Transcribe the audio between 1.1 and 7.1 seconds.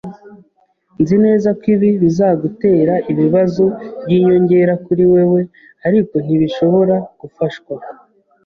neza ko ibi bizagutera ibibazo byinyongera kuri wewe, ariko ntibishobora